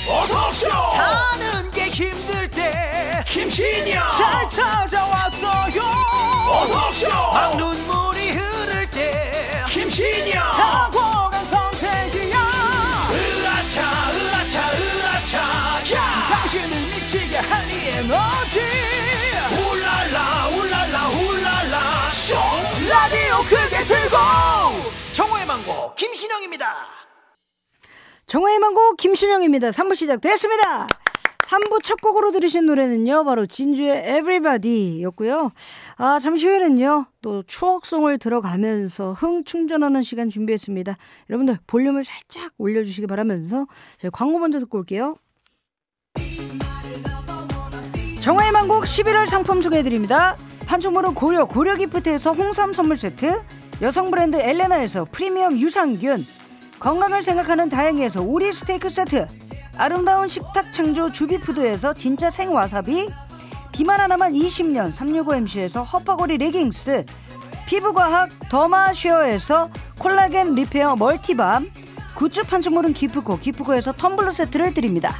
어서오쇼! 0.08 0.68
사는 0.68 1.70
게 1.70 1.84
힘들 1.88 2.34
때 2.36 2.39
김신영 3.30 4.04
잘 4.08 4.48
찾아왔어요! 4.48 5.82
어서오쇼! 6.48 7.08
박눈물이 7.08 8.32
흐를 8.32 8.90
때 8.90 9.62
김신영 9.68 10.42
탁월한 10.42 11.46
선택이야! 11.46 12.38
으라차 13.12 14.10
으라차 14.12 14.72
으라차! 14.72 15.38
야! 15.94 16.28
당신을 16.28 16.70
미치게 16.88 17.36
한이 17.36 17.72
에너지! 17.90 18.60
울랄라 19.52 20.48
울랄라 20.48 21.08
울랄라! 21.10 22.10
쇼! 22.10 22.34
라디오 22.88 23.42
크게 23.48 23.84
틀고! 23.84 24.16
정호의 25.12 25.46
망고 25.46 25.94
김신영입니다. 25.94 27.00
정화의 28.26 28.58
망고 28.60 28.94
김신영입니다. 28.94 29.70
3부 29.70 29.94
시작됐습니다. 29.96 30.86
3부 31.50 31.82
첫 31.82 32.00
곡으로 32.00 32.30
들으신 32.30 32.66
노래는요, 32.66 33.24
바로 33.24 33.44
진주의 33.44 33.98
Everybody 33.98 35.02
였고요. 35.02 35.50
아, 35.96 36.20
잠시 36.20 36.46
후에는요, 36.46 37.06
또 37.22 37.42
추억송을 37.42 38.18
들어가면서 38.18 39.14
흥 39.14 39.42
충전하는 39.42 40.00
시간 40.00 40.28
준비했습니다. 40.28 40.96
여러분들 41.28 41.58
볼륨을 41.66 42.04
살짝 42.04 42.52
올려주시기 42.56 43.08
바라면서 43.08 43.66
저희 43.98 44.12
광고 44.12 44.38
먼저 44.38 44.60
듣고 44.60 44.78
올게요. 44.78 45.16
정화의 48.20 48.52
망곡 48.52 48.84
11월 48.84 49.28
상품 49.28 49.60
소개해드립니다. 49.60 50.36
판촉물은 50.66 51.14
고려, 51.14 51.46
고려 51.46 51.74
기프트에서 51.74 52.32
홍삼 52.32 52.72
선물 52.72 52.96
세트, 52.96 53.42
여성 53.82 54.12
브랜드 54.12 54.36
엘레나에서 54.36 55.06
프리미엄 55.10 55.58
유산균, 55.58 56.24
건강을 56.78 57.24
생각하는 57.24 57.68
다행히에서 57.68 58.22
오리 58.22 58.52
스테이크 58.52 58.88
세트 58.88 59.49
아름다운 59.80 60.28
식탁 60.28 60.74
창조 60.74 61.10
주비푸드에서 61.10 61.94
진짜 61.94 62.28
생와사비 62.28 63.08
비만 63.72 63.98
하나만 63.98 64.34
20년 64.34 64.92
365MC에서 64.92 65.90
허파고리 65.90 66.36
레깅스 66.36 67.06
피부과학 67.66 68.28
더마쉐어에서 68.50 69.70
콜라겐 69.98 70.54
repair 70.54 70.96
multi 70.96 71.37
balm 71.37 71.70
굿즈 72.14 72.42
판촉물은 72.42 72.92
기프코 72.92 73.38
기프코에서 73.38 73.92
텀블러 73.92 74.32
세트를 74.32 74.74
드립니다. 74.74 75.14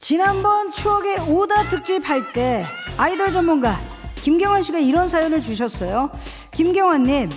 지난번 0.00 0.72
추억의 0.72 1.20
오다 1.28 1.68
특집 1.68 2.08
할 2.08 2.32
때 2.32 2.64
아이돌 2.98 3.32
전문가 3.32 3.78
김경환 4.16 4.62
씨가 4.62 4.78
이런 4.78 5.08
사연을 5.08 5.42
주셨어요. 5.42 6.10
김경환님, 6.52 7.30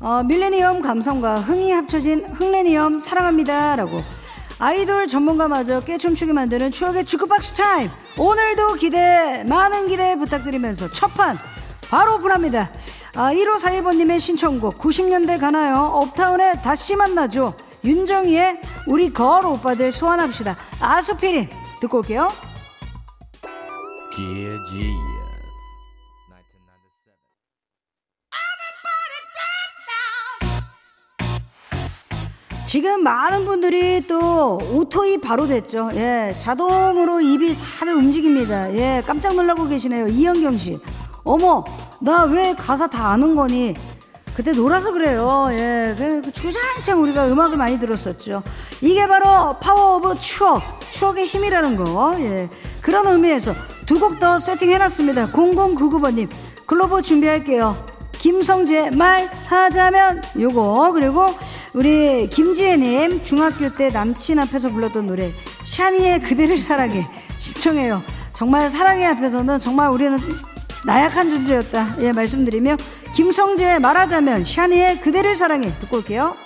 어, 0.00 0.22
밀레니엄 0.22 0.82
감성과 0.82 1.40
흥이 1.40 1.72
합쳐진 1.72 2.26
흥레니엄 2.26 3.00
사랑합니다라고. 3.00 4.00
아이돌 4.58 5.08
전문가마저 5.08 5.80
깨춤추게 5.80 6.32
만드는 6.32 6.70
추억의 6.70 7.06
주크박스 7.06 7.54
타임. 7.54 7.90
오늘도 8.18 8.74
기대 8.74 9.44
많은 9.48 9.88
기대 9.88 10.16
부탁드리면서 10.16 10.92
첫판 10.92 11.38
바로 11.90 12.16
오픈합니다. 12.16 12.70
아, 13.14 13.32
1호 13.32 13.58
4일번님의 13.58 14.20
신청곡 14.20 14.78
90년대 14.78 15.40
가나요? 15.40 15.90
업타운에 15.92 16.62
다시 16.62 16.94
만나죠. 16.96 17.54
윤정희의 17.84 18.60
우리 18.86 19.12
걸 19.12 19.44
오빠들 19.44 19.90
소환합시다. 19.90 20.56
아수피린 20.80 21.48
듣고 21.80 21.98
올게요 21.98 22.30
Dear 24.14 24.58
Genius. 24.66 25.32
지금 32.64 33.02
많은 33.02 33.44
분들이 33.44 34.06
또 34.06 34.56
오토입 34.72 35.20
바로 35.20 35.46
됐죠. 35.46 35.90
예, 35.94 36.34
자동으로 36.38 37.20
입이 37.20 37.56
다들 37.58 37.94
움직입니다. 37.94 38.72
예, 38.74 39.02
깜짝 39.04 39.34
놀라고 39.34 39.66
계시네요. 39.68 40.08
이영경 40.08 40.56
씨. 40.58 40.78
어머, 41.24 41.64
나 42.00 42.24
왜 42.24 42.54
가사 42.54 42.86
다 42.86 43.08
아는 43.10 43.34
거니? 43.34 43.74
그때 44.34 44.52
놀아서 44.52 44.90
그래요. 44.92 45.48
예, 45.50 45.94
그 45.98 46.32
주장창 46.32 47.02
우리가 47.02 47.26
음악을 47.28 47.58
많이 47.58 47.78
들었었죠. 47.78 48.42
이게 48.80 49.06
바로 49.06 49.58
파워 49.60 49.96
오브 49.96 50.18
추억, 50.20 50.62
추억의 50.92 51.26
힘이라는 51.26 51.76
거. 51.76 52.14
예, 52.20 52.48
그런 52.80 53.06
의미에서 53.08 53.52
두 53.86 53.98
곡 53.98 54.18
더 54.20 54.38
세팅해놨습니다. 54.38 55.28
0099번님, 55.32 56.28
글로브 56.66 57.02
준비할게요. 57.02 57.76
김성재 58.18 58.90
말하자면 58.90 60.22
요거. 60.38 60.92
그리고 60.92 61.26
우리 61.74 62.28
김지혜님 62.30 63.24
중학교 63.24 63.74
때 63.74 63.88
남친 63.90 64.38
앞에서 64.38 64.68
불렀던 64.68 65.06
노래 65.08 65.30
샤니의 65.64 66.20
그대를 66.22 66.58
사랑해. 66.58 67.04
신청해요. 67.38 68.00
정말 68.32 68.70
사랑해 68.70 69.06
앞에서는 69.06 69.58
정말 69.58 69.90
우리는 69.90 70.18
나약한 70.86 71.30
존재였다. 71.30 71.96
예 72.02 72.12
말씀드리며 72.12 72.76
김성재 73.14 73.80
말하자면 73.80 74.44
샤니의 74.44 75.00
그대를 75.00 75.34
사랑해. 75.36 75.68
듣고 75.80 75.96
올게요 75.98 76.36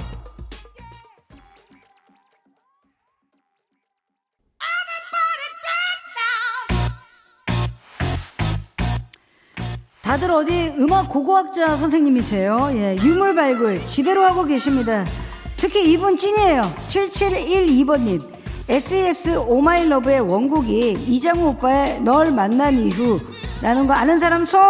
다들 10.16 10.30
어디 10.30 10.72
음악 10.78 11.10
고고학자 11.10 11.76
선생님이세요? 11.76 12.70
예, 12.72 12.96
유물 12.96 13.34
발굴 13.34 13.84
지대로 13.84 14.24
하고 14.24 14.44
계십니다. 14.44 15.04
특히 15.58 15.92
이분 15.92 16.16
찐이에요. 16.16 16.62
7712번님. 16.88 18.22
SES 18.66 19.36
오마이러브의 19.46 20.20
원곡이 20.20 21.04
이장우 21.06 21.48
오빠의 21.48 22.00
널 22.00 22.32
만난 22.32 22.78
이후 22.78 23.20
라는 23.60 23.86
거 23.86 23.92
아는 23.92 24.18
사람 24.18 24.46
손? 24.46 24.62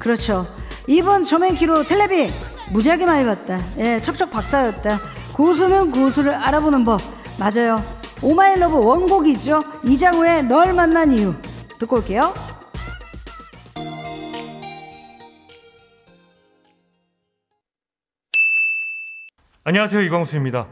그렇죠. 0.00 0.44
이분 0.88 1.22
조맨키로 1.22 1.84
텔레비 1.84 2.32
무지하게 2.72 3.06
많이 3.06 3.24
봤다. 3.24 3.60
예, 3.78 4.02
척척 4.02 4.32
박사였다. 4.32 4.98
고수는 5.32 5.92
고수를 5.92 6.34
알아보는 6.34 6.82
법. 6.82 7.00
맞아요. 7.38 7.84
Oh 8.20 8.36
My 8.36 8.52
Love 8.52 8.84
원곡이죠. 8.84 9.62
이장우의 9.84 10.46
널 10.46 10.72
만난 10.72 11.12
이후. 11.12 11.32
듣고 11.78 11.98
올게요. 11.98 12.34
안녕하세요 19.64 20.02
이광수입니다. 20.02 20.66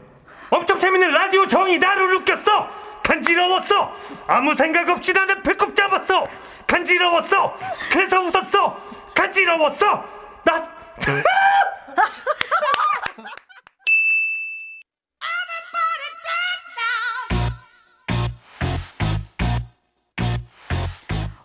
엄청 0.49 0.77
재밌는 0.77 1.11
라디오 1.11 1.47
정이 1.47 1.79
나를 1.79 2.13
웃겼어. 2.15 2.67
간지러웠어. 3.03 3.93
아무 4.27 4.53
생각 4.53 4.89
없이 4.89 5.13
나는 5.13 5.41
배꼽 5.43 5.73
잡았어. 5.73 6.25
간지러웠어. 6.67 7.55
그래서 7.89 8.19
웃었어. 8.19 8.77
간지러웠어. 9.15 10.03
나 10.43 10.71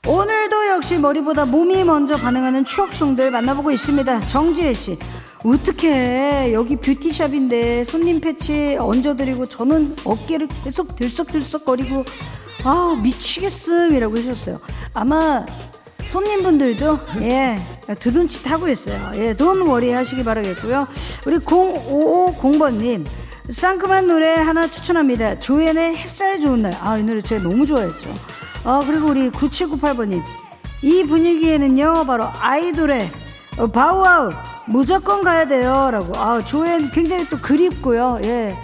오늘도 0.04 0.66
역시 0.68 0.98
머리보다 0.98 1.44
몸이 1.44 1.84
먼저 1.84 2.16
반응하는 2.16 2.64
추억송들 2.64 3.30
만나보고 3.30 3.70
있습니다. 3.70 4.20
정지혜 4.22 4.72
씨. 4.72 4.98
어떻게 5.46 6.52
여기 6.52 6.76
뷰티샵인데 6.76 7.84
손님 7.84 8.20
패치 8.20 8.76
얹어드리고 8.80 9.46
저는 9.46 9.96
어깨를 10.04 10.48
계속 10.64 10.96
들썩들썩거리고 10.96 12.04
아 12.64 12.98
미치겠음이라고 13.02 14.16
해주셨어요. 14.16 14.58
아마 14.94 15.46
손님분들도 16.10 16.98
예 17.20 17.60
두둔치 18.00 18.40
하고 18.48 18.68
있어요. 18.68 19.12
예 19.14 19.34
돈 19.34 19.60
워리 19.62 19.92
하시기 19.92 20.24
바라겠고요. 20.24 20.86
우리 21.26 21.38
0550번님 21.38 23.04
상큼한 23.50 24.08
노래 24.08 24.34
하나 24.34 24.66
추천합니다. 24.68 25.38
조연의 25.38 25.96
햇살 25.96 26.40
좋은 26.40 26.62
날. 26.62 26.76
아 26.80 26.98
이 26.98 27.04
노래 27.04 27.20
제가 27.20 27.48
너무 27.48 27.66
좋아했죠. 27.66 28.12
아 28.64 28.82
그리고 28.84 29.08
우리 29.08 29.30
9798번님 29.30 30.22
이 30.82 31.04
분위기에는요 31.04 32.04
바로 32.06 32.24
아이돌의 32.40 33.08
어, 33.58 33.66
바우아우 33.68 34.30
무조건 34.66 35.22
가야 35.22 35.46
돼요. 35.46 35.90
라고. 35.90 36.16
아 36.16 36.40
조엔 36.44 36.90
굉장히 36.90 37.28
또 37.28 37.38
그립고요. 37.38 38.20
예. 38.24 38.56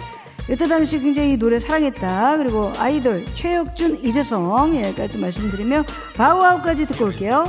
이때 0.49 0.67
당시 0.67 0.99
굉장히 0.99 1.33
이 1.33 1.37
노래 1.37 1.57
사랑했다. 1.59 2.37
그리고 2.37 2.71
아이돌 2.77 3.25
최혁준 3.33 4.03
이재성. 4.03 4.75
예 4.75 4.93
까지 4.93 5.13
또 5.13 5.19
말씀드리며 5.19 5.83
바우아우까지 6.17 6.85
듣고 6.87 7.05
올게요 7.05 7.45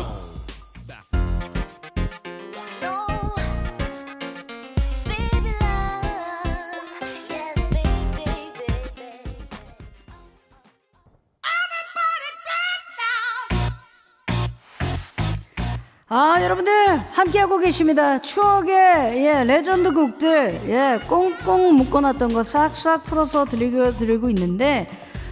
함께하고 17.25 17.59
계십니다. 17.59 18.19
추억의 18.19 19.25
예, 19.25 19.45
레전드 19.45 19.93
곡들 19.93 20.63
예, 20.69 21.01
꽁꽁 21.09 21.75
묶어놨던 21.77 22.33
거 22.33 22.43
싹싹 22.43 23.05
풀어서 23.05 23.45
드리고 23.45 23.97
드리고 23.97 24.29
있는데 24.31 24.87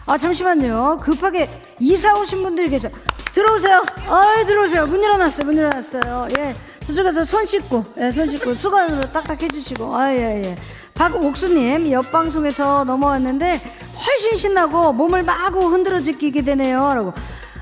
아 0.07 0.17
잠시만요. 0.17 0.99
급하게 1.01 1.49
이사 1.79 2.19
오신 2.19 2.43
분들이 2.43 2.69
계세요. 2.71 2.91
들어오세요. 3.35 3.85
아, 4.09 4.45
들어오세요. 4.47 4.87
문 4.87 5.03
열어놨어요. 5.03 5.47
문 5.47 5.57
열어놨어요. 5.59 6.29
예, 6.39 6.55
저쪽에서 6.87 7.25
손 7.25 7.45
씻고 7.47 7.83
예, 7.99 8.11
손 8.11 8.29
씻고 8.29 8.55
수건으로 8.57 9.01
딱딱 9.13 9.43
해주시고 9.43 9.95
아 9.95 10.13
예 10.13 10.45
예. 10.45 10.57
박옥수님 10.95 11.91
옆 11.91 12.13
방송에서 12.13 12.85
넘어왔는데 12.85 13.61
훨씬 14.05 14.37
신나고 14.37 14.93
몸을 14.93 15.23
마구 15.23 15.67
흔들어 15.69 16.01
지키게 16.01 16.43
되네요라고. 16.43 17.13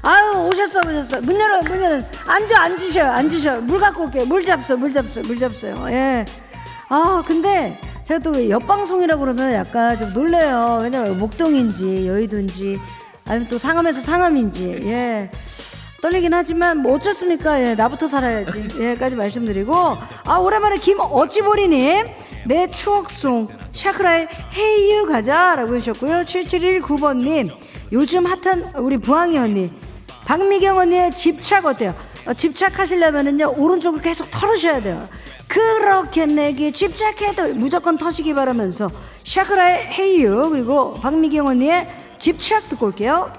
아유 0.02 0.48
오셨어 0.48 0.80
오셨어. 0.80 1.20
문 1.20 1.38
열어 1.38 1.62
문 1.62 1.82
열어. 1.82 2.00
앉아 2.26 2.60
앉으셔 2.60 3.02
앉으셔. 3.02 3.60
물 3.62 3.80
갖고 3.80 4.04
올게요. 4.04 4.24
물 4.24 4.44
잡숴 4.44 4.76
물 4.76 4.92
잡숴 4.92 5.26
물 5.26 5.38
잡숴요. 5.38 5.90
예아 5.90 7.22
근데 7.26 7.78
제가 8.04 8.20
또 8.20 8.48
옆방송이라고 8.48 9.20
그러면 9.20 9.52
약간 9.52 9.98
좀 9.98 10.12
놀래요. 10.12 10.80
왜냐면 10.82 11.18
목동인지 11.18 12.08
여의도인지 12.08 12.80
아니면 13.26 13.48
또 13.48 13.58
상암에서 13.58 14.00
상암인지. 14.00 14.80
예. 14.86 15.30
떨리긴 16.00 16.32
하지만 16.32 16.78
뭐 16.78 16.94
어쩌습니까? 16.94 17.60
예 17.62 17.74
나부터 17.74 18.08
살아야지. 18.08 18.68
예까지 18.80 19.16
말씀드리고. 19.16 19.96
아 20.24 20.36
오랜만에 20.38 20.78
김어찌보리님. 20.78 22.06
내 22.46 22.68
추억송 22.70 23.48
샤크라의 23.72 24.26
헤이유 24.54 25.06
가자라고 25.06 25.76
해주셨고요. 25.76 26.22
7719번님. 26.22 27.50
요즘 27.92 28.24
핫한 28.24 28.72
우리 28.76 28.96
부항이 28.98 29.36
언니 29.36 29.70
박미경 30.30 30.78
언니의 30.78 31.10
집착 31.10 31.66
어때요? 31.66 31.92
어, 32.24 32.32
집착하시려면은요 32.32 33.54
오른쪽을 33.56 34.00
계속 34.00 34.30
털으셔야 34.30 34.80
돼요. 34.80 35.08
그렇게 35.48 36.24
내게 36.24 36.70
집착해도 36.70 37.54
무조건 37.54 37.98
터시기 37.98 38.32
바라면서 38.32 38.88
샤크라의 39.24 39.86
헤이유 39.86 40.50
그리고 40.50 40.94
박미경 40.94 41.48
언니의 41.48 41.88
집착 42.18 42.68
듣고 42.68 42.86
올게요. 42.86 43.32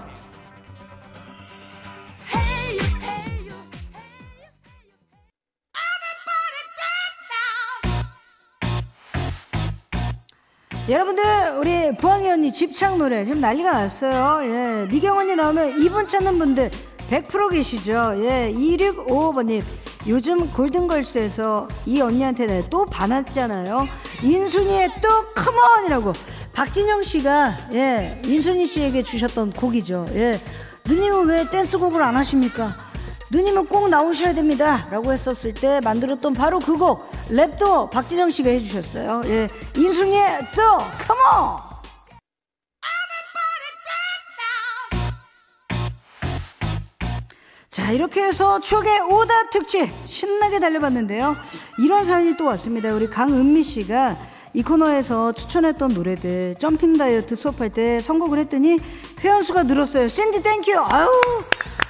여러분들 10.91 11.23
우리 11.57 11.95
부항이 11.95 12.29
언니 12.29 12.51
집착 12.51 12.97
노래 12.97 13.23
지금 13.23 13.39
난리가 13.39 13.71
났어요. 13.71 14.41
예, 14.43 14.85
미경 14.91 15.17
언니 15.17 15.37
나오면 15.37 15.81
이분 15.81 16.05
찾는 16.05 16.37
분들 16.37 16.69
100% 17.09 17.49
계시죠. 17.49 18.15
예, 18.17 18.53
2655번님 18.53 19.63
요즘 20.07 20.51
골든걸스에서 20.51 21.69
이 21.85 22.01
언니한테 22.01 22.65
또 22.69 22.85
반했잖아요. 22.85 23.87
인순이의 24.21 24.89
또 25.01 25.07
컴온이라고 25.33 26.11
박진영 26.53 27.03
씨가 27.03 27.69
예 27.73 28.21
인순이 28.25 28.65
씨에게 28.65 29.01
주셨던 29.01 29.53
곡이죠. 29.53 30.07
예 30.15 30.41
누님은 30.83 31.25
왜 31.27 31.49
댄스곡을 31.49 32.01
안 32.01 32.17
하십니까? 32.17 32.75
누님은 33.29 33.67
꼭 33.67 33.87
나오셔야 33.87 34.33
됩니다. 34.33 34.87
라고 34.91 35.13
했었을 35.13 35.53
때 35.53 35.79
만들었던 35.79 36.33
바로 36.33 36.59
그 36.59 36.77
곡, 36.77 37.09
랩도 37.31 37.89
박진영 37.89 38.29
씨가 38.29 38.49
해주셨어요. 38.49 39.21
예. 39.25 39.47
인순이의 39.77 40.39
또, 40.55 40.61
컴온! 41.07 41.71
자, 47.69 47.89
이렇게 47.91 48.21
해서 48.21 48.59
추억의 48.59 48.99
오다 48.99 49.49
특집 49.49 49.89
신나게 50.05 50.59
달려봤는데요. 50.59 51.37
이런 51.79 52.03
사연이 52.03 52.35
또 52.35 52.43
왔습니다. 52.47 52.93
우리 52.93 53.09
강은미 53.09 53.63
씨가 53.63 54.17
이 54.53 54.61
코너에서 54.61 55.31
추천했던 55.31 55.93
노래들 55.93 56.55
jumping 56.59 56.97
다이어트 56.97 57.37
수업할 57.37 57.69
때 57.69 58.01
선곡을 58.01 58.39
했더니 58.39 58.77
회원수가 59.21 59.63
늘었어요. 59.63 60.09
샌디 60.09 60.43
thank 60.43 60.62
you. 60.62 60.77
아유, 60.77 61.07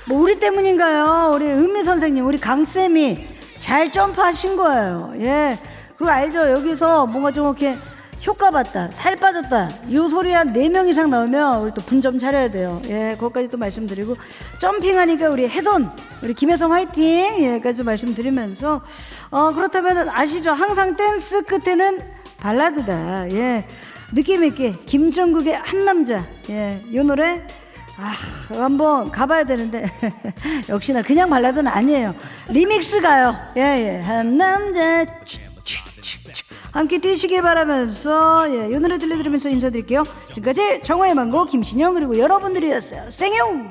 뭐 0.08 0.22
우리 0.22 0.40
때문인가요? 0.40 1.32
우리 1.34 1.46
은미 1.46 1.84
선생님, 1.84 2.28
우리 2.28 2.38
강쌤이 2.38 3.31
잘 3.62 3.92
점프하신 3.92 4.58
거예요. 4.58 5.14
예. 5.20 5.58
그리고 5.98 6.12
알죠? 6.12 6.50
여기서 6.50 7.06
뭔가 7.06 7.32
좀 7.32 7.46
이렇게 7.46 7.78
효과 8.26 8.52
봤다, 8.52 8.90
살 8.92 9.16
빠졌다, 9.16 9.70
이 9.88 9.96
소리 10.10 10.32
한 10.32 10.52
네 10.54 10.68
명 10.70 10.88
이상 10.88 11.10
나오면 11.10 11.62
우리 11.62 11.72
또 11.74 11.82
분점 11.82 12.18
차려야 12.20 12.52
돼요. 12.52 12.82
예, 12.86 13.16
그것까지 13.18 13.50
또 13.50 13.58
말씀드리고, 13.58 14.16
점핑하니까 14.60 15.30
우리 15.30 15.48
혜선, 15.48 15.90
우리 16.22 16.34
김혜성 16.36 16.72
화이팅! 16.72 17.04
예, 17.40 17.60
까지 17.60 17.82
말씀드리면서, 17.84 18.82
어, 19.32 19.54
그렇다면 19.54 20.10
아시죠? 20.10 20.52
항상 20.52 20.96
댄스 20.96 21.44
끝에는 21.46 22.00
발라드다. 22.38 23.32
예. 23.32 23.68
느낌있게, 24.14 24.74
김정국의 24.86 25.54
한 25.56 25.86
남자. 25.86 26.24
예, 26.50 26.80
이 26.90 27.00
노래, 27.00 27.46
아, 28.02 28.14
한번 28.50 29.12
가봐야 29.12 29.44
되는데. 29.44 29.86
역시나 30.68 31.04
그냥 31.04 31.30
발라드는 31.30 31.68
아니에요. 31.68 32.16
리믹스 32.50 33.02
가요. 33.02 33.36
예, 33.58 33.62
예. 33.62 34.02
한 34.02 34.38
남자. 34.38 35.06
함께 36.72 37.00
뛰시길 37.00 37.42
바라면서 37.42 38.48
예, 38.50 38.68
이 38.70 38.80
노래 38.80 38.98
들려드리면서 38.98 39.50
인사드릴게요. 39.50 40.04
지금까지 40.30 40.82
정화의 40.84 41.14
망고 41.14 41.46
김신영 41.46 41.94
그리고 41.94 42.18
여러분들이었어요. 42.18 43.12
생용. 43.12 43.70